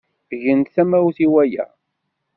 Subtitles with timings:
[0.39, 1.65] Grent tamawt i waya.